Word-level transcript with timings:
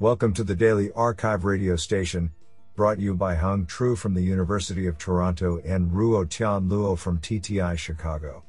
Welcome 0.00 0.34
to 0.34 0.42
the 0.42 0.56
Daily 0.56 0.90
Archive 0.96 1.44
radio 1.44 1.76
station, 1.76 2.32
brought 2.74 2.98
you 2.98 3.14
by 3.14 3.36
Hung 3.36 3.64
Tru 3.64 3.94
from 3.94 4.12
the 4.12 4.20
University 4.20 4.88
of 4.88 4.98
Toronto 4.98 5.60
and 5.64 5.88
Ruo 5.88 6.28
Tian 6.28 6.68
Luo 6.68 6.98
from 6.98 7.20
TTI 7.20 7.78
Chicago. 7.78 8.42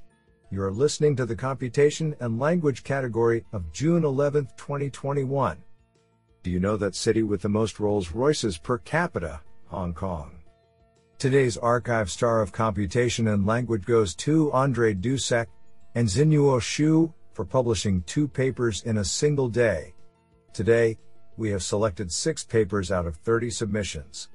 You 0.49 0.63
are 0.63 0.71
listening 0.71 1.15
to 1.17 1.25
the 1.27 1.35
Computation 1.35 2.15
and 2.19 2.39
Language 2.39 2.83
category 2.83 3.45
of 3.53 3.71
June 3.71 4.03
11, 4.03 4.47
2021. 4.57 5.57
Do 6.41 6.49
you 6.49 6.59
know 6.59 6.77
that 6.77 6.95
city 6.95 7.21
with 7.21 7.43
the 7.43 7.49
most 7.49 7.79
Rolls 7.79 8.11
Royces 8.11 8.57
per 8.57 8.79
capita? 8.79 9.39
Hong 9.67 9.93
Kong. 9.93 10.39
Today's 11.19 11.57
archive 11.57 12.09
star 12.09 12.41
of 12.41 12.51
computation 12.51 13.27
and 13.27 13.45
language 13.45 13.85
goes 13.85 14.15
to 14.15 14.51
Andre 14.51 14.95
Dusek 14.95 15.45
and 15.93 16.07
Xinyuo 16.07 16.59
Xu 16.59 17.13
for 17.33 17.45
publishing 17.45 18.01
two 18.01 18.27
papers 18.27 18.81
in 18.81 18.97
a 18.97 19.05
single 19.05 19.47
day. 19.47 19.93
Today, 20.51 20.97
we 21.37 21.49
have 21.49 21.63
selected 21.63 22.11
six 22.11 22.43
papers 22.43 22.91
out 22.91 23.05
of 23.05 23.15
30 23.17 23.49
submissions. 23.49 24.29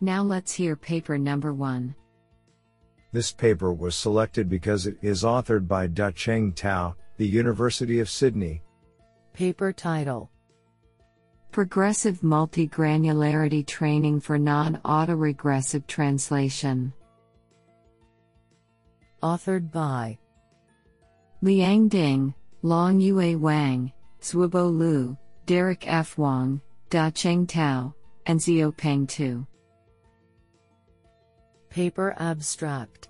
Now 0.00 0.22
let's 0.22 0.52
hear 0.52 0.74
paper 0.74 1.16
number 1.16 1.52
one. 1.52 1.94
This 3.12 3.30
paper 3.30 3.72
was 3.72 3.94
selected 3.94 4.48
because 4.48 4.86
it 4.86 4.96
is 5.02 5.22
authored 5.22 5.68
by 5.68 5.86
Da-Cheng 5.86 6.52
Tao, 6.54 6.96
the 7.18 7.26
University 7.26 8.00
of 8.00 8.08
Sydney. 8.08 8.62
Paper 9.32 9.72
title 9.72 10.30
Progressive 11.52 12.20
Multigranularity 12.22 13.66
Training 13.66 14.20
for 14.20 14.38
Non 14.38 14.76
Autoregressive 14.84 15.86
Translation. 15.86 16.92
Authored 19.22 19.70
by 19.70 20.18
Liang 21.42 21.88
Ding, 21.88 22.34
Long 22.64 23.00
Yue 23.00 23.36
Wang, 23.36 23.92
Xuebo 24.20 24.72
Liu, 24.72 25.16
Derek 25.46 25.84
F. 25.88 26.16
Wong, 26.16 26.60
Da-Cheng 26.90 27.44
Tao, 27.44 27.92
and 28.26 28.38
Zhaopeng 28.38 29.08
Tu. 29.08 29.44
Paper 31.70 32.14
Abstract 32.18 33.08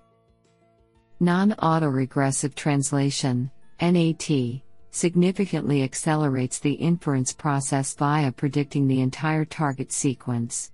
Non 1.21 1.51
autoregressive 1.59 2.55
translation, 2.55 3.51
NAT, 3.79 4.63
significantly 4.91 5.83
accelerates 5.83 6.59
the 6.59 6.73
inference 6.73 7.35
process 7.35 7.95
via 7.95 8.33
predicting 8.33 8.89
the 8.89 9.03
entire 9.03 9.45
target 9.45 9.93
sequence. 9.93 10.73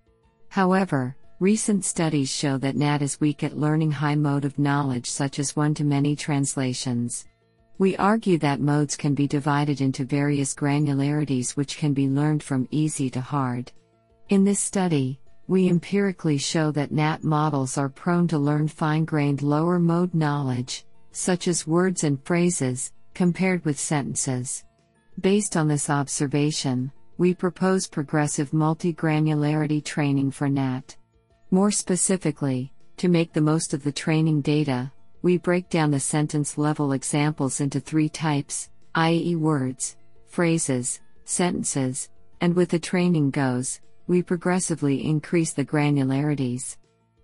However, 0.50 1.16
recent 1.40 1.84
studies 1.84 2.30
show 2.30 2.58
that 2.58 2.76
NAT 2.76 3.02
is 3.02 3.20
weak 3.20 3.42
at 3.42 3.58
learning 3.58 3.90
high 3.90 4.14
mode 4.14 4.44
of 4.44 4.56
knowledge 4.56 5.10
such 5.10 5.40
as 5.40 5.56
one 5.56 5.74
to 5.74 5.82
many 5.82 6.14
translations. 6.14 7.26
We 7.78 7.96
argue 7.96 8.38
that 8.38 8.60
modes 8.60 8.96
can 8.96 9.14
be 9.14 9.28
divided 9.28 9.80
into 9.80 10.04
various 10.04 10.52
granularities 10.52 11.56
which 11.56 11.78
can 11.78 11.94
be 11.94 12.08
learned 12.08 12.42
from 12.42 12.66
easy 12.72 13.08
to 13.10 13.20
hard. 13.20 13.70
In 14.30 14.42
this 14.42 14.58
study, 14.58 15.20
we 15.46 15.68
empirically 15.68 16.38
show 16.38 16.72
that 16.72 16.90
NAT 16.90 17.22
models 17.22 17.78
are 17.78 17.88
prone 17.88 18.26
to 18.28 18.38
learn 18.38 18.66
fine 18.66 19.04
grained 19.04 19.42
lower 19.42 19.78
mode 19.78 20.12
knowledge, 20.12 20.86
such 21.12 21.46
as 21.46 21.68
words 21.68 22.02
and 22.02 22.20
phrases, 22.24 22.92
compared 23.14 23.64
with 23.64 23.78
sentences. 23.78 24.64
Based 25.20 25.56
on 25.56 25.68
this 25.68 25.88
observation, 25.88 26.90
we 27.16 27.32
propose 27.32 27.86
progressive 27.86 28.50
multigranularity 28.50 29.84
training 29.84 30.32
for 30.32 30.48
NAT. 30.48 30.96
More 31.52 31.70
specifically, 31.70 32.72
to 32.96 33.08
make 33.08 33.32
the 33.32 33.40
most 33.40 33.72
of 33.72 33.84
the 33.84 33.92
training 33.92 34.40
data, 34.40 34.90
we 35.22 35.36
break 35.38 35.69
down 35.69 35.91
the 35.91 36.00
sentence 36.00 36.56
level 36.56 36.92
examples 36.92 37.61
into 37.61 37.80
three 37.80 38.08
types, 38.08 38.70
i.e., 38.94 39.34
words, 39.36 39.97
phrases, 40.27 41.00
sentences, 41.25 42.08
and 42.41 42.55
with 42.55 42.69
the 42.69 42.78
training 42.78 43.30
goes, 43.30 43.80
we 44.06 44.22
progressively 44.22 45.04
increase 45.04 45.53
the 45.53 45.65
granularities. 45.65 46.76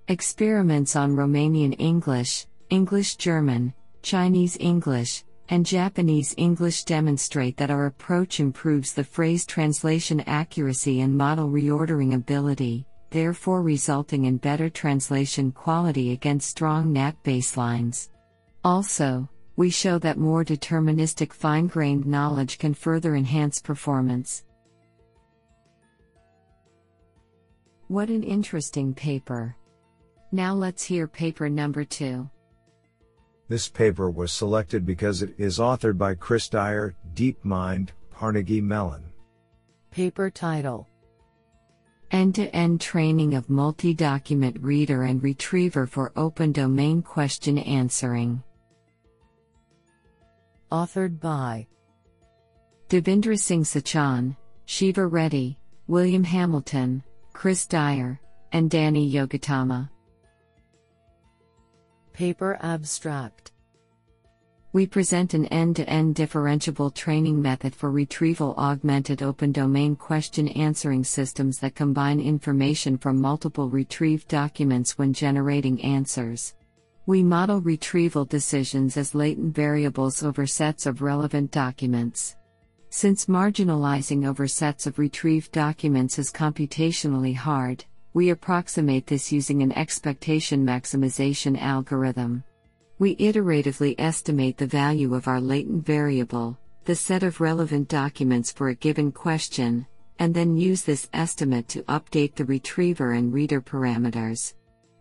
Experiments 0.08 0.96
on 0.96 1.16
Romanian 1.16 1.74
English, 1.78 2.46
English 2.70 3.16
German, 3.16 3.72
Chinese 4.02 4.56
English, 4.60 5.24
and 5.48 5.64
Japanese 5.64 6.34
English 6.36 6.84
demonstrate 6.84 7.56
that 7.56 7.70
our 7.70 7.86
approach 7.86 8.40
improves 8.40 8.92
the 8.92 9.04
phrase 9.04 9.46
translation 9.46 10.20
accuracy 10.26 11.00
and 11.00 11.16
model 11.16 11.48
reordering 11.48 12.14
ability, 12.14 12.86
therefore 13.14 13.62
resulting 13.62 14.24
in 14.24 14.36
better 14.36 14.68
translation 14.68 15.52
quality 15.52 16.10
against 16.10 16.50
strong 16.50 16.92
NAT 16.92 17.14
baselines. 17.22 18.08
Also, 18.64 19.28
we 19.54 19.70
show 19.70 20.00
that 20.00 20.18
more 20.18 20.44
deterministic 20.44 21.32
fine 21.32 21.68
grained 21.68 22.06
knowledge 22.06 22.58
can 22.58 22.74
further 22.74 23.14
enhance 23.14 23.60
performance. 23.60 24.42
What 27.86 28.08
an 28.08 28.24
interesting 28.24 28.92
paper. 28.92 29.54
Now 30.32 30.52
let's 30.52 30.82
hear 30.82 31.06
paper 31.06 31.48
number 31.48 31.84
two. 31.84 32.28
This 33.46 33.68
paper 33.68 34.10
was 34.10 34.32
selected 34.32 34.84
because 34.84 35.22
it 35.22 35.34
is 35.38 35.60
authored 35.60 35.96
by 35.96 36.16
Chris 36.16 36.48
Dyer, 36.48 36.96
DeepMind, 37.14 37.90
Carnegie 38.12 38.60
Mellon. 38.60 39.04
Paper 39.92 40.30
title 40.30 40.88
End 42.14 42.36
to 42.36 42.46
end 42.54 42.80
training 42.80 43.34
of 43.34 43.50
multi 43.50 43.92
document 43.92 44.56
reader 44.60 45.02
and 45.02 45.20
retriever 45.20 45.84
for 45.84 46.12
open 46.14 46.52
domain 46.52 47.02
question 47.02 47.58
answering. 47.58 48.40
Authored 50.70 51.18
by 51.18 51.66
Devendra 52.88 53.36
Singh 53.36 53.64
Sachan, 53.64 54.36
Siva 54.64 55.08
Reddy, 55.08 55.58
William 55.88 56.22
Hamilton, 56.22 57.02
Chris 57.32 57.66
Dyer, 57.66 58.20
and 58.52 58.70
Dani 58.70 59.12
Yogatama. 59.12 59.90
Paper 62.12 62.56
Abstract 62.62 63.50
We 64.74 64.88
present 64.88 65.34
an 65.34 65.46
end 65.46 65.76
to 65.76 65.88
end 65.88 66.16
differentiable 66.16 66.92
training 66.92 67.40
method 67.40 67.76
for 67.76 67.92
retrieval 67.92 68.56
augmented 68.56 69.22
open 69.22 69.52
domain 69.52 69.94
question 69.94 70.48
answering 70.48 71.04
systems 71.04 71.60
that 71.60 71.76
combine 71.76 72.18
information 72.18 72.98
from 72.98 73.20
multiple 73.20 73.70
retrieved 73.70 74.26
documents 74.26 74.98
when 74.98 75.12
generating 75.12 75.80
answers. 75.80 76.56
We 77.06 77.22
model 77.22 77.60
retrieval 77.60 78.24
decisions 78.24 78.96
as 78.96 79.14
latent 79.14 79.54
variables 79.54 80.24
over 80.24 80.44
sets 80.44 80.86
of 80.86 81.02
relevant 81.02 81.52
documents. 81.52 82.34
Since 82.90 83.26
marginalizing 83.26 84.26
over 84.26 84.48
sets 84.48 84.88
of 84.88 84.98
retrieved 84.98 85.52
documents 85.52 86.18
is 86.18 86.32
computationally 86.32 87.36
hard, 87.36 87.84
we 88.12 88.30
approximate 88.30 89.06
this 89.06 89.30
using 89.30 89.62
an 89.62 89.70
expectation 89.78 90.66
maximization 90.66 91.60
algorithm. 91.60 92.42
We 93.00 93.16
iteratively 93.16 93.96
estimate 93.98 94.56
the 94.56 94.68
value 94.68 95.14
of 95.14 95.26
our 95.26 95.40
latent 95.40 95.84
variable, 95.84 96.56
the 96.84 96.94
set 96.94 97.24
of 97.24 97.40
relevant 97.40 97.88
documents 97.88 98.52
for 98.52 98.68
a 98.68 98.74
given 98.76 99.10
question, 99.10 99.86
and 100.20 100.32
then 100.32 100.56
use 100.56 100.82
this 100.82 101.08
estimate 101.12 101.66
to 101.68 101.82
update 101.82 102.36
the 102.36 102.44
retriever 102.44 103.14
and 103.14 103.32
reader 103.32 103.60
parameters. 103.60 104.54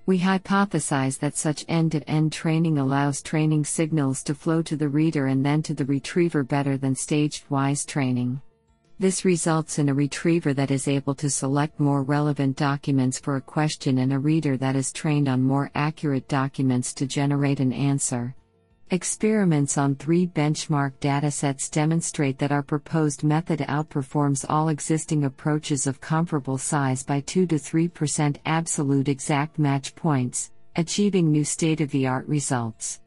We 0.07 0.19
hypothesize 0.19 1.19
that 1.19 1.37
such 1.37 1.65
end 1.67 1.91
to 1.91 2.09
end 2.09 2.33
training 2.33 2.79
allows 2.79 3.21
training 3.21 3.65
signals 3.65 4.23
to 4.23 4.33
flow 4.33 4.63
to 4.63 4.75
the 4.75 4.89
reader 4.89 5.27
and 5.27 5.45
then 5.45 5.61
to 5.63 5.75
the 5.75 5.85
retriever 5.85 6.43
better 6.43 6.77
than 6.77 6.95
staged 6.95 7.43
wise 7.49 7.85
training. 7.85 8.41
This 9.03 9.25
results 9.25 9.79
in 9.79 9.89
a 9.89 9.93
retriever 9.93 10.53
that 10.53 10.71
is 10.71 10.87
able 10.87 11.13
to 11.15 11.29
select 11.29 11.77
more 11.77 12.03
relevant 12.03 12.55
documents 12.55 13.19
for 13.19 13.35
a 13.35 13.41
question 13.41 13.97
and 13.97 14.13
a 14.13 14.17
reader 14.17 14.55
that 14.55 14.77
is 14.77 14.93
trained 14.93 15.27
on 15.27 15.43
more 15.43 15.69
accurate 15.75 16.29
documents 16.29 16.93
to 16.93 17.05
generate 17.05 17.59
an 17.59 17.73
answer. 17.73 18.33
Experiments 18.91 19.77
on 19.77 19.95
three 19.95 20.25
benchmark 20.25 20.93
datasets 21.01 21.69
demonstrate 21.69 22.39
that 22.39 22.53
our 22.53 22.63
proposed 22.63 23.25
method 23.25 23.59
outperforms 23.67 24.45
all 24.47 24.69
existing 24.69 25.25
approaches 25.25 25.85
of 25.85 25.99
comparable 25.99 26.57
size 26.57 27.03
by 27.03 27.19
2 27.19 27.45
to 27.47 27.55
3% 27.55 28.37
absolute 28.45 29.09
exact 29.09 29.59
match 29.59 29.93
points, 29.95 30.51
achieving 30.77 31.29
new 31.29 31.43
state 31.43 31.81
of 31.81 31.91
the 31.91 32.07
art 32.07 32.25
results. 32.25 33.01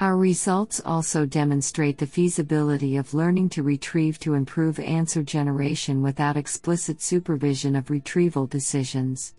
Our 0.00 0.16
results 0.16 0.80
also 0.84 1.26
demonstrate 1.26 1.98
the 1.98 2.06
feasibility 2.06 2.96
of 2.98 3.14
learning 3.14 3.48
to 3.50 3.64
retrieve 3.64 4.20
to 4.20 4.34
improve 4.34 4.78
answer 4.78 5.24
generation 5.24 6.02
without 6.02 6.36
explicit 6.36 7.02
supervision 7.02 7.74
of 7.74 7.90
retrieval 7.90 8.46
decisions. 8.46 9.34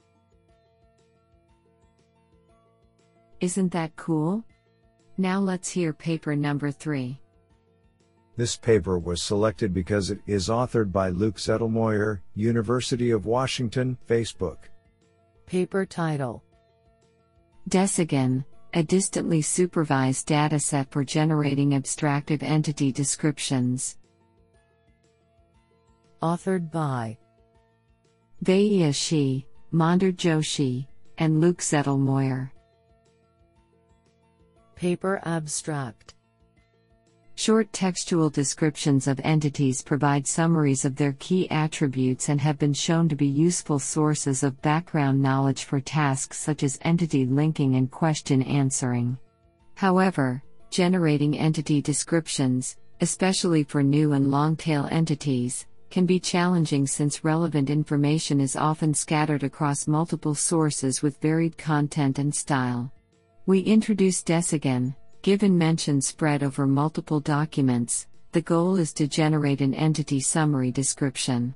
Isn't 3.40 3.72
that 3.72 3.96
cool? 3.96 4.44
Now 5.18 5.40
let's 5.40 5.70
hear 5.70 5.94
paper 5.94 6.36
number 6.36 6.72
3. 6.72 7.18
This 8.36 8.58
paper 8.58 9.00
was 9.00 9.22
selected 9.22 9.74
because 9.74 10.12
it 10.12 10.20
is 10.28 10.50
authored 10.50 10.92
by 10.92 11.10
Luke 11.10 11.38
Zettlemoyer, 11.38 12.20
University 12.36 13.12
of 13.12 13.26
Washington, 13.26 13.98
Facebook. 14.10 14.58
Paper 15.46 15.86
title 15.86 16.44
DescGen, 17.70 18.44
a 18.74 18.84
distantly 18.84 19.42
supervised 19.42 20.28
dataset 20.28 20.92
for 20.92 21.04
generating 21.04 21.74
abstractive 21.74 22.44
entity 22.44 22.92
descriptions. 22.92 23.98
Authored 26.22 26.72
by 26.72 27.18
Weijia 28.44 28.94
Shi, 28.94 29.48
Mandar 29.72 30.12
Joshi, 30.12 30.88
and 31.18 31.42
Luke 31.42 31.60
Zettlemoyer. 31.60 32.52
Paper 34.76 35.20
Abstract 35.26 36.14
Short 37.40 37.72
textual 37.72 38.30
descriptions 38.30 39.08
of 39.08 39.22
entities 39.24 39.82
provide 39.82 40.28
summaries 40.28 40.84
of 40.84 40.98
their 40.98 41.14
key 41.20 41.50
attributes 41.50 42.28
and 42.28 42.42
have 42.42 42.60
been 42.60 42.74
shown 42.74 43.08
to 43.08 43.16
be 43.16 43.28
useful 43.28 43.80
sources 43.80 44.44
of 44.44 44.62
background 44.62 45.22
knowledge 45.22 45.64
for 45.64 45.80
tasks 45.80 46.38
such 46.38 46.64
as 46.64 46.78
entity 46.82 47.26
linking 47.26 47.78
and 47.78 47.90
question 47.90 48.42
answering. 48.42 49.18
However, 49.76 50.44
generating 50.70 51.38
entity 51.38 51.82
descriptions, 51.82 52.76
especially 53.00 53.64
for 53.64 53.84
new 53.84 54.12
and 54.12 54.30
long 54.30 54.58
tail 54.58 54.90
entities, 54.92 55.66
can 55.90 56.06
be 56.06 56.20
challenging 56.20 56.86
since 56.86 57.24
relevant 57.24 57.70
information 57.70 58.42
is 58.42 58.58
often 58.58 58.94
scattered 58.94 59.44
across 59.44 59.88
multiple 59.88 60.36
sources 60.36 61.02
with 61.02 61.22
varied 61.22 61.58
content 61.58 62.20
and 62.20 62.36
style. 62.36 62.92
We 63.46 63.62
introduce 63.62 64.24
DescGen, 64.24 64.94
given 65.22 65.58
mention 65.58 66.02
spread 66.02 66.44
over 66.44 66.66
multiple 66.66 67.20
documents, 67.20 68.08
the 68.32 68.42
goal 68.42 68.78
is 68.78 68.94
to 68.94 69.08
generate 69.08 69.60
an 69.62 69.74
entity 69.74 70.20
summary 70.20 70.72
description. 70.72 71.54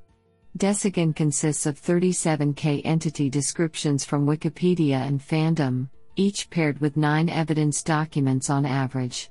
DescGen 0.58 1.16
consists 1.16 1.66
of 1.66 1.82
37k 1.82 2.82
entity 2.84 3.30
descriptions 3.30 4.04
from 4.04 4.26
Wikipedia 4.26 5.08
and 5.08 5.20
fandom, 5.20 5.90
each 6.16 6.50
paired 6.50 6.80
with 6.80 6.98
9 6.98 7.30
evidence 7.30 7.82
documents 7.82 8.50
on 8.50 8.66
average. 8.66 9.30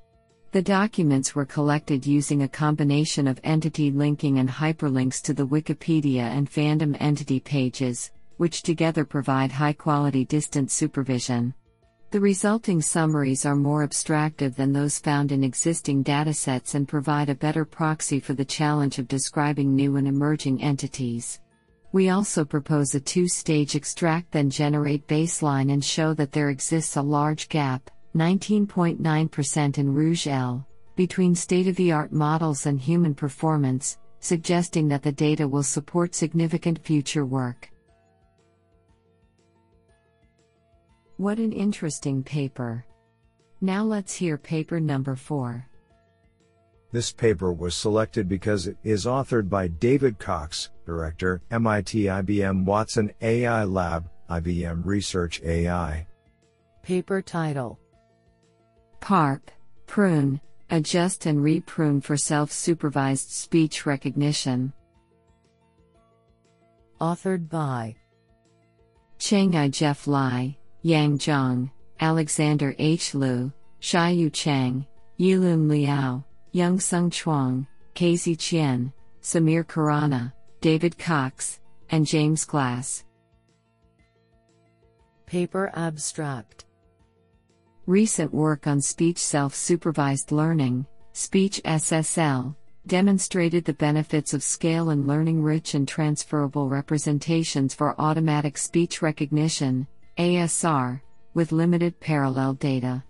The 0.53 0.63
documents 0.63 1.35
were 1.35 1.47
collected 1.47 2.07
using 2.07 2.43
a 2.43 2.49
combination 2.49 3.27
of 3.29 3.41
entity 3.45 3.91
linking 3.91 4.39
and 4.39 4.49
hyperlinks 4.49 5.23
to 5.23 5.33
the 5.33 5.47
Wikipedia 5.47 6.23
and 6.23 6.51
fandom 6.51 6.97
entity 7.01 7.41
pages, 7.41 8.11
which 8.37 8.63
together 8.63 9.05
provide 9.05 9.53
high 9.53 9.73
quality 9.73 10.25
distance 10.25 10.75
supervision. 10.75 11.55
The 12.13 12.21
resulting 12.21 12.83
summaries 12.83 13.47
are 13.47 13.57
more 13.57 13.83
abstractive 13.83 14.55
than 14.55 14.75
those 14.75 14.99
found 14.99 15.33
in 15.33 15.43
existing 15.43 16.05
datasets 16.05 16.75
and 16.75 16.87
provide 16.87 17.31
a 17.31 17.35
better 17.35 17.65
proxy 17.65 18.21
for 18.21 18.35
the 18.35 18.45
challenge 18.45 18.99
of 18.99 19.09
describing 19.09 19.75
new 19.75 19.97
and 19.97 20.07
emerging 20.07 20.63
entities. 20.63 21.41
We 21.93 22.11
also 22.11 22.45
propose 22.45 22.95
a 22.95 23.01
two 23.01 23.29
stage 23.29 23.75
extract 23.75 24.31
then 24.31 24.51
generate 24.51 25.07
baseline 25.07 25.73
and 25.73 25.83
show 25.83 26.13
that 26.13 26.33
there 26.33 26.51
exists 26.51 26.97
a 26.97 27.03
large 27.03 27.49
gap, 27.49 27.91
19.9% 28.15 29.79
in 29.79 29.95
Rouge 29.95 30.27
L, 30.27 30.67
between 30.97 31.35
state 31.35 31.67
of 31.67 31.77
the 31.77 31.93
art 31.93 32.13
models 32.13 32.67
and 32.67 32.79
human 32.79 33.15
performance, 33.15 33.97
suggesting 34.21 34.87
that 34.89 35.03
the 35.03 35.13
data 35.13 35.49
will 35.49 35.63
support 35.63 36.15
significant 36.15 36.85
future 36.85 37.25
work. 37.25 37.72
What 41.23 41.39
an 41.39 41.53
interesting 41.53 42.25
paper! 42.25 42.85
Now 43.61 43.85
let's 43.85 44.13
hear 44.13 44.37
paper 44.37 44.81
number 44.81 45.15
4. 45.15 45.65
This 46.91 47.13
paper 47.13 47.53
was 47.53 47.77
selected 47.77 48.29
because 48.29 48.67
it 48.67 48.77
is 48.83 49.07
authored 49.07 49.49
by 49.49 49.69
David 49.69 50.19
Cox, 50.19 50.71
Director, 50.85 51.41
MIT 51.53 52.07
IBM 52.07 52.65
Watson 52.65 53.13
AI 53.23 53.63
Lab, 53.63 54.11
IBM 54.31 54.85
Research 54.85 55.41
AI. 55.45 56.09
Paper 56.83 57.23
title 57.23 57.79
PARP, 58.99 59.49
prune, 59.87 60.41
adjust 60.71 61.27
and 61.27 61.41
re-prune 61.41 62.01
for 62.01 62.17
self-supervised 62.17 63.31
speech 63.31 63.87
recognition. 63.87 64.73
Authored 67.01 67.49
by 67.49 67.95
Cheng-I 69.21 69.69
Jeff 69.69 70.09
Lai, 70.09 70.57
Yang 70.83 71.19
Zhang, 71.19 71.71
Alexander 72.01 72.75
H. 72.79 73.15
Liu, 73.15 73.53
Shiyu 73.81 74.33
Chang, 74.33 74.85
Yilun 75.19 75.69
Liao, 75.71 76.25
Yung-Sung 76.51 77.11
Chuang, 77.11 77.67
Kaizhi 77.95 78.37
Qian, 78.37 78.93
Sameer 79.23 79.65
Khurana, 79.65 80.33
David 80.61 80.99
Cox, 80.99 81.61
and 81.91 82.05
James 82.05 82.45
Glass. 82.45 83.05
Paper 85.27 85.71
Abstract 85.75 86.65
Recent 87.87 88.35
work 88.35 88.67
on 88.67 88.81
speech 88.81 89.19
self 89.19 89.55
supervised 89.55 90.33
learning, 90.33 90.87
speech 91.13 91.61
SSL, 91.65 92.57
demonstrated 92.87 93.65
the 93.65 93.73
benefits 93.75 94.35
of 94.35 94.43
scale 94.43 94.91
and 94.91 95.07
learning 95.07 95.43
rich 95.43 95.75
and 95.75 95.87
transferable 95.87 96.69
representations 96.69 97.73
for 97.73 98.01
automatic 98.01 98.59
speech 98.59 99.01
recognition, 99.01 99.87
ASR, 100.19 101.01
with 101.35 101.53
limited 101.53 101.99
parallel 102.01 102.55
data. 102.55 103.03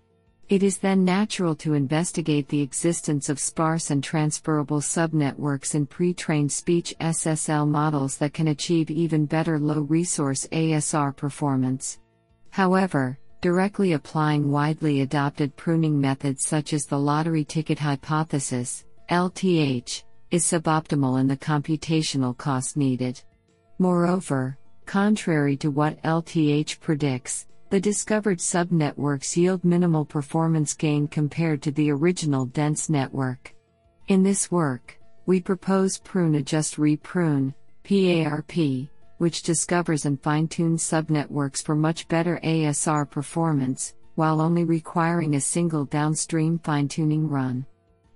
It 0.48 0.62
is 0.62 0.78
then 0.78 1.04
natural 1.04 1.54
to 1.56 1.74
investigate 1.74 2.48
the 2.48 2.60
existence 2.60 3.28
of 3.28 3.40
sparse 3.40 3.90
and 3.90 4.04
transferable 4.04 4.80
subnetworks 4.80 5.74
in 5.74 5.86
pre 5.86 6.12
trained 6.12 6.52
speech 6.52 6.94
SSL 7.00 7.66
models 7.66 8.18
that 8.18 8.34
can 8.34 8.48
achieve 8.48 8.90
even 8.90 9.24
better 9.24 9.58
low 9.58 9.80
resource 9.80 10.46
ASR 10.52 11.16
performance. 11.16 11.98
However, 12.50 13.18
directly 13.40 13.94
applying 13.94 14.50
widely 14.50 15.00
adopted 15.00 15.56
pruning 15.56 16.00
methods 16.00 16.46
such 16.46 16.72
as 16.72 16.84
the 16.84 16.98
lottery 16.98 17.44
ticket 17.44 17.78
hypothesis, 17.78 18.84
LTH, 19.10 20.04
is 20.30 20.44
suboptimal 20.44 21.18
in 21.18 21.26
the 21.26 21.36
computational 21.36 22.36
cost 22.36 22.76
needed. 22.76 23.20
Moreover, 23.78 24.58
contrary 24.86 25.56
to 25.58 25.70
what 25.70 26.02
LTH 26.02 26.80
predicts, 26.80 27.46
the 27.70 27.80
discovered 27.80 28.38
subnetworks 28.38 29.36
yield 29.36 29.64
minimal 29.64 30.04
performance 30.04 30.74
gain 30.74 31.08
compared 31.08 31.62
to 31.62 31.70
the 31.70 31.90
original 31.90 32.46
dense 32.46 32.90
network. 32.90 33.54
In 34.08 34.22
this 34.22 34.50
work, 34.50 34.98
we 35.24 35.40
propose 35.40 35.98
prune 35.98 36.34
adjust 36.34 36.76
reprune, 36.76 37.54
PARP, 37.84 38.88
which 39.18 39.42
discovers 39.42 40.04
and 40.04 40.20
fine 40.20 40.48
tunes 40.48 40.82
subnetworks 40.82 41.62
for 41.62 41.74
much 41.74 42.08
better 42.08 42.40
ASR 42.42 43.08
performance, 43.08 43.94
while 44.16 44.40
only 44.40 44.64
requiring 44.64 45.36
a 45.36 45.40
single 45.40 45.84
downstream 45.84 46.58
fine 46.58 46.88
tuning 46.88 47.28
run. 47.28 47.64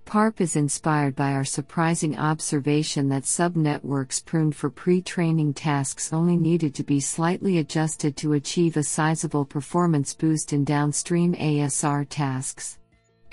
PARP 0.07 0.39
is 0.39 0.55
inspired 0.55 1.17
by 1.17 1.33
our 1.33 1.43
surprising 1.43 2.17
observation 2.17 3.09
that 3.09 3.23
subnetworks 3.23 4.23
pruned 4.23 4.55
for 4.55 4.69
pre 4.69 5.01
training 5.01 5.53
tasks 5.53 6.13
only 6.13 6.37
needed 6.37 6.73
to 6.75 6.83
be 6.85 7.01
slightly 7.01 7.57
adjusted 7.57 8.15
to 8.15 8.31
achieve 8.31 8.77
a 8.77 8.83
sizable 8.83 9.43
performance 9.43 10.13
boost 10.13 10.53
in 10.53 10.63
downstream 10.63 11.33
ASR 11.33 12.07
tasks. 12.07 12.79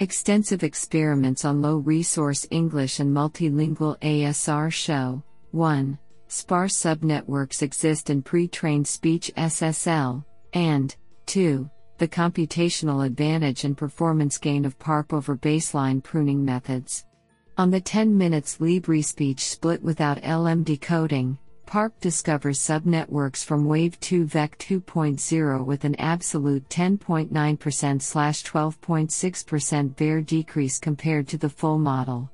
Extensive 0.00 0.64
experiments 0.64 1.44
on 1.44 1.62
low 1.62 1.76
resource 1.76 2.44
English 2.50 2.98
and 2.98 3.14
multilingual 3.14 3.96
ASR 4.00 4.72
show 4.72 5.22
1 5.52 5.96
sparse 6.26 6.74
subnetworks 6.74 7.62
exist 7.62 8.10
in 8.10 8.20
pre 8.20 8.48
trained 8.48 8.88
speech 8.88 9.30
SSL, 9.36 10.24
and 10.52 10.96
2. 11.26 11.70
The 11.98 12.08
computational 12.08 13.06
advantage 13.06 13.62
and 13.62 13.76
performance 13.76 14.38
gain 14.38 14.64
of 14.64 14.76
PARP 14.80 15.12
over 15.12 15.36
baseline 15.36 16.02
pruning 16.02 16.44
methods. 16.44 17.04
On 17.56 17.70
the 17.70 17.80
10 17.80 18.18
minutes 18.18 18.58
LibriSpeech 18.58 19.38
split 19.38 19.80
without 19.80 20.26
LM 20.26 20.64
decoding, 20.64 21.38
PARP 21.66 21.92
discovers 22.00 22.58
subnetworks 22.58 23.44
from 23.44 23.66
wav2vec 23.66 24.56
2.0 24.58 25.64
with 25.64 25.84
an 25.84 25.94
absolute 25.96 26.68
10.9% 26.68 27.28
12.6% 27.30 30.00
WER 30.00 30.20
decrease 30.20 30.80
compared 30.80 31.28
to 31.28 31.38
the 31.38 31.48
full 31.48 31.78
model. 31.78 32.28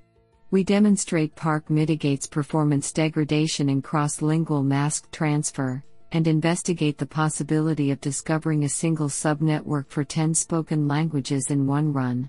We 0.51 0.65
demonstrate 0.65 1.37
PARP 1.37 1.69
mitigates 1.69 2.27
performance 2.27 2.93
degradation 2.93 3.69
in 3.69 3.83
cross 3.83 4.23
lingual 4.23 4.63
mask 4.63 5.11
transfer, 5.11 5.85
and 6.13 6.27
investigate 6.27 6.99
the 6.99 7.07
possibility 7.07 7.91
of 7.91 8.01
discovering 8.01 8.65
a 8.65 8.69
single 8.69 9.09
subnetwork 9.09 9.91
for 9.91 10.05
10 10.05 10.35
spoken 10.35 10.89
languages 10.89 11.51
in 11.51 11.67
one 11.67 11.93
run. 11.93 12.29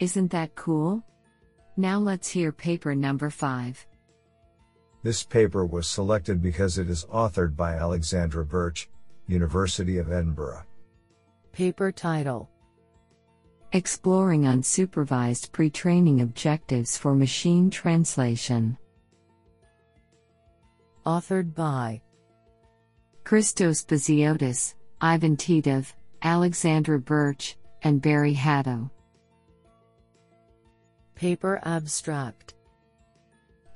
Isn't 0.00 0.30
that 0.30 0.54
cool? 0.54 1.04
Now 1.76 1.98
let's 1.98 2.28
hear 2.28 2.50
paper 2.52 2.94
number 2.94 3.30
5. 3.30 3.86
This 5.02 5.22
paper 5.22 5.66
was 5.66 5.88
selected 5.88 6.40
because 6.40 6.78
it 6.78 6.88
is 6.88 7.04
authored 7.06 7.56
by 7.56 7.74
Alexandra 7.74 8.44
Birch, 8.44 8.88
University 9.26 9.98
of 9.98 10.12
Edinburgh. 10.12 10.64
Paper 11.52 11.92
title 11.92 12.48
Exploring 13.72 14.42
unsupervised 14.42 15.50
pre 15.50 15.70
training 15.70 16.20
objectives 16.20 16.96
for 16.96 17.14
machine 17.14 17.70
translation. 17.70 18.76
Authored 21.04 21.52
by 21.52 22.00
Christos 23.24 23.84
Baziotis, 23.84 24.74
Ivan 25.00 25.36
Titov, 25.36 25.92
Alexandra 26.22 27.00
Birch, 27.00 27.56
and 27.82 28.00
Barry 28.00 28.34
Haddow. 28.34 28.88
Paper 31.16 31.60
Abstract 31.64 32.54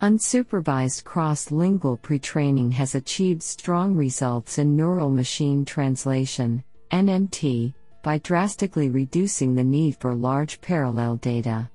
Unsupervised 0.02 1.02
cross 1.02 1.50
lingual 1.50 1.96
pre-training 1.96 2.70
has 2.70 2.94
achieved 2.94 3.42
strong 3.42 3.96
results 3.96 4.58
in 4.58 4.76
neural 4.76 5.10
machine 5.10 5.64
translation 5.64 6.62
NMT 6.92 7.74
by 8.04 8.18
drastically 8.18 8.88
reducing 8.88 9.56
the 9.56 9.64
need 9.64 9.96
for 9.96 10.14
large 10.14 10.60
parallel 10.60 11.16
data. 11.16 11.68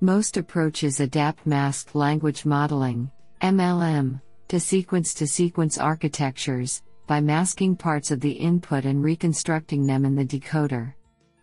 Most 0.00 0.36
approaches 0.36 1.00
adapt 1.00 1.44
masked 1.44 1.96
language 1.96 2.44
modeling 2.44 3.10
MLM 3.40 4.20
to 4.52 4.60
sequence 4.60 5.14
to 5.14 5.26
sequence 5.26 5.78
architectures 5.78 6.82
by 7.06 7.22
masking 7.22 7.74
parts 7.74 8.10
of 8.10 8.20
the 8.20 8.32
input 8.32 8.84
and 8.84 9.02
reconstructing 9.02 9.86
them 9.86 10.04
in 10.04 10.14
the 10.14 10.26
decoder. 10.26 10.92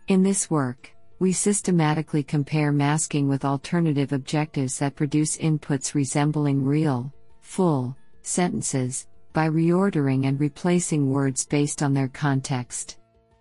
In 0.10 0.22
this 0.22 0.52
work, 0.52 0.96
we 1.18 1.32
systematically 1.32 2.22
compare 2.22 2.72
masking 2.72 3.28
with 3.28 3.46
alternative 3.46 4.14
objectives 4.14 4.78
that 4.78 4.96
produce 4.96 5.38
inputs 5.38 5.96
resembling 5.96 6.64
real, 6.64 7.12
full, 7.42 7.98
sentences, 8.22 9.08
by 9.34 9.50
reordering 9.50 10.28
and 10.28 10.40
replacing 10.40 11.10
words 11.10 11.48
based 11.48 11.82
on 11.82 11.96
their 11.96 12.10
context. 12.10 13.00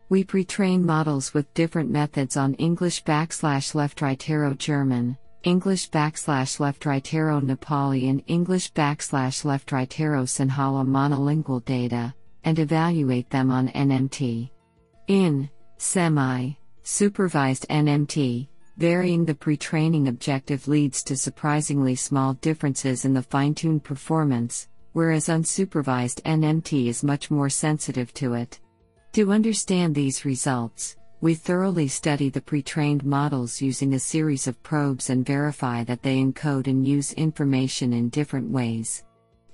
We 0.09 0.25
pre 0.25 0.47
train 0.47 0.83
models 0.83 1.35
with 1.35 1.53
different 1.53 1.91
methods 1.91 2.39
on 2.39 2.55
English 2.55 3.05
backslash 3.05 3.75
left 3.75 4.01
right 4.01 4.19
German, 4.57 5.19
English 5.45 5.91
backslash 5.91 6.59
left 6.59 6.85
right 6.85 7.15
arrow 7.15 7.41
Nepali, 7.41 8.11
and 8.11 8.23
English 8.27 8.73
backslash 8.73 9.45
left 9.45 9.73
right 9.73 10.01
arrow 10.01 10.25
Sinhala 10.25 10.87
monolingual 10.87 11.65
data, 11.65 12.15
and 12.45 12.59
evaluate 12.59 13.31
them 13.31 13.51
on 13.51 13.69
NMT. 13.69 14.51
In 15.07 15.49
semi 15.79 16.53
Supervised 16.91 17.67
NMT, 17.69 18.49
varying 18.79 19.27
the 19.27 19.35
pre 19.35 19.59
training 19.59 20.09
objective 20.09 20.67
leads 20.67 21.03
to 21.03 21.19
surprisingly 21.19 21.95
small 21.95 22.33
differences 22.35 23.05
in 23.05 23.13
the 23.13 23.23
fine 23.23 23.55
tuned 23.55 23.85
performance, 23.85 24.69
whereas 24.95 25.29
unsupervised 25.29 26.23
NMT 26.23 26.87
is 26.87 27.05
much 27.05 27.31
more 27.31 27.51
sensitive 27.51 28.15
to 28.15 28.33
it. 28.33 28.59
To 29.13 29.33
understand 29.33 29.95
these 29.95 30.25
results, 30.25 30.97
we 31.21 31.35
thoroughly 31.35 31.89
study 31.89 32.29
the 32.29 32.41
pre 32.41 32.63
trained 32.63 33.05
models 33.05 33.61
using 33.61 33.95
a 33.95 33.99
series 33.99 34.47
of 34.47 34.63
probes 34.63 35.11
and 35.11 35.27
verify 35.27 35.83
that 35.85 36.03
they 36.03 36.23
encode 36.23 36.67
and 36.67 36.87
use 36.87 37.13
information 37.15 37.93
in 37.93 38.09
different 38.09 38.51
ways. 38.51 39.05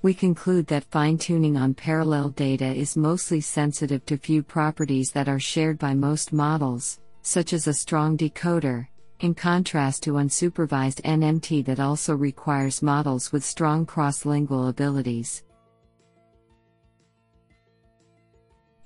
We 0.01 0.13
conclude 0.13 0.67
that 0.67 0.83
fine 0.91 1.17
tuning 1.17 1.57
on 1.57 1.73
parallel 1.73 2.29
data 2.29 2.65
is 2.65 2.95
mostly 2.95 3.41
sensitive 3.41 4.05
to 4.05 4.17
few 4.17 4.43
properties 4.43 5.11
that 5.11 5.27
are 5.27 5.39
shared 5.39 5.79
by 5.79 5.95
most 5.95 6.31
models 6.31 6.99
such 7.25 7.53
as 7.53 7.65
a 7.65 7.73
strong 7.73 8.15
decoder, 8.15 8.87
in 9.21 9.33
contrast 9.33 10.03
to 10.03 10.11
unsupervised 10.11 11.01
NMT 11.01 11.65
that 11.65 11.79
also 11.79 12.15
requires 12.15 12.83
models 12.83 13.31
with 13.31 13.43
strong 13.43 13.83
cross 13.83 14.25
lingual 14.25 14.67
abilities. 14.67 15.43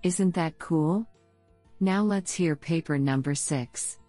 Isn't 0.04 0.34
that 0.36 0.58
cool? 0.58 1.06
Now 1.82 2.04
let's 2.04 2.34
hear 2.34 2.58
paper 2.58 2.98
number 2.98 3.34
6. 3.34 4.00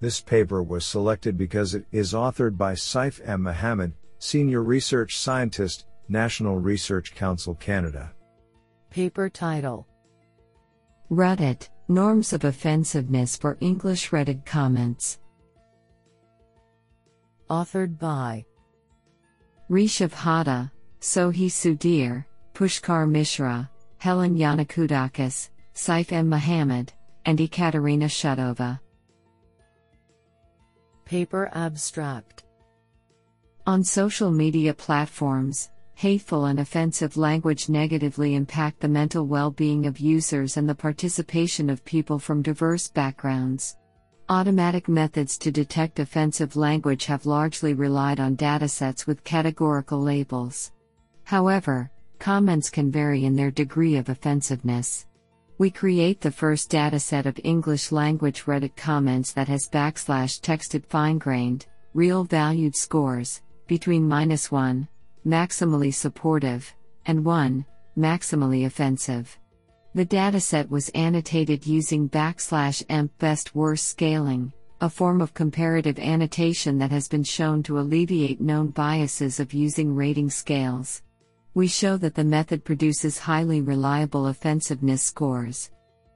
This 0.00 0.20
paper 0.20 0.62
was 0.64 0.84
selected 0.84 1.38
because 1.38 1.74
it 1.74 1.86
is 1.92 2.12
authored 2.12 2.56
by 2.56 2.74
Saif 2.74 3.20
M. 3.24 3.42
Mohammad, 3.42 3.92
Senior 4.18 4.62
Research 4.62 5.16
Scientist, 5.16 5.86
National 6.08 6.58
Research 6.58 7.14
Council 7.14 7.54
Canada. 7.54 8.12
Paper 8.90 9.28
title 9.28 9.86
Ruddit 11.10 11.68
Norms 11.88 12.32
of 12.32 12.44
Offensiveness 12.44 13.36
for 13.36 13.56
English 13.60 14.10
Reddit 14.10 14.44
Comments. 14.44 15.20
Authored 17.48 17.96
by 17.96 18.44
Rishav 19.70 20.10
Hada, 20.10 20.72
Sohi 21.00 21.46
Sudhir, 21.46 22.24
Pushkar 22.54 23.08
Mishra, 23.08 23.70
Helen 23.98 24.36
Yannakoudakis, 24.36 25.50
Saif 25.76 26.10
M. 26.10 26.30
Mohammad, 26.30 26.94
and 27.26 27.38
Ekaterina 27.38 28.06
Shutova. 28.06 28.80
Paper 31.04 31.50
Abstract 31.52 32.44
On 33.66 33.84
social 33.84 34.30
media 34.30 34.72
platforms, 34.72 35.70
hateful 35.92 36.46
and 36.46 36.60
offensive 36.60 37.18
language 37.18 37.68
negatively 37.68 38.36
impact 38.36 38.80
the 38.80 38.88
mental 38.88 39.26
well 39.26 39.50
being 39.50 39.84
of 39.84 40.00
users 40.00 40.56
and 40.56 40.66
the 40.66 40.74
participation 40.74 41.68
of 41.68 41.84
people 41.84 42.18
from 42.18 42.40
diverse 42.40 42.88
backgrounds. 42.88 43.76
Automatic 44.30 44.88
methods 44.88 45.36
to 45.36 45.52
detect 45.52 46.00
offensive 46.00 46.56
language 46.56 47.04
have 47.04 47.26
largely 47.26 47.74
relied 47.74 48.18
on 48.18 48.34
datasets 48.34 49.06
with 49.06 49.22
categorical 49.24 50.00
labels. 50.00 50.72
However, 51.24 51.90
comments 52.18 52.70
can 52.70 52.90
vary 52.90 53.26
in 53.26 53.36
their 53.36 53.50
degree 53.50 53.96
of 53.96 54.08
offensiveness. 54.08 55.05
We 55.58 55.70
create 55.70 56.20
the 56.20 56.30
first 56.30 56.70
dataset 56.70 57.24
of 57.24 57.40
English 57.42 57.90
language 57.90 58.44
Reddit 58.44 58.76
comments 58.76 59.32
that 59.32 59.48
has 59.48 59.70
backslash 59.70 60.38
texted 60.42 60.84
fine 60.84 61.16
grained, 61.16 61.64
real 61.94 62.24
valued 62.24 62.76
scores, 62.76 63.40
between 63.66 64.06
minus 64.06 64.52
1, 64.52 64.86
maximally 65.26 65.94
supportive, 65.94 66.74
and 67.06 67.24
1, 67.24 67.64
maximally 67.96 68.66
offensive. 68.66 69.38
The 69.94 70.04
dataset 70.04 70.68
was 70.68 70.90
annotated 70.90 71.66
using 71.66 72.06
backslash 72.06 72.84
emp 72.90 73.16
best 73.18 73.54
worst 73.54 73.86
scaling, 73.86 74.52
a 74.82 74.90
form 74.90 75.22
of 75.22 75.32
comparative 75.32 75.98
annotation 75.98 76.76
that 76.80 76.90
has 76.90 77.08
been 77.08 77.24
shown 77.24 77.62
to 77.62 77.78
alleviate 77.78 78.42
known 78.42 78.68
biases 78.68 79.40
of 79.40 79.54
using 79.54 79.94
rating 79.94 80.28
scales. 80.28 81.00
We 81.56 81.68
show 81.68 81.96
that 81.96 82.14
the 82.14 82.22
method 82.22 82.64
produces 82.64 83.18
highly 83.18 83.62
reliable 83.62 84.26
offensiveness 84.26 85.02
scores. 85.02 85.70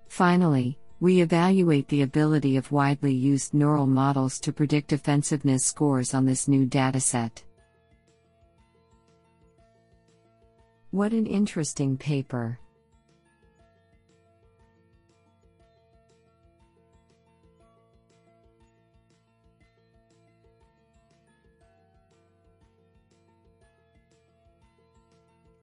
Finally, 0.07 0.79
we 1.01 1.23
evaluate 1.23 1.89
the 1.89 2.03
ability 2.03 2.59
of 2.59 2.71
widely 2.71 3.15
used 3.15 3.55
neural 3.55 3.87
models 3.87 4.39
to 4.41 4.53
predict 4.53 4.93
offensiveness 4.93 5.65
scores 5.65 6.13
on 6.13 6.27
this 6.27 6.47
new 6.47 6.67
dataset. 6.67 7.43
What 10.91 11.13
an 11.13 11.25
interesting 11.25 11.97
paper. 11.97 12.59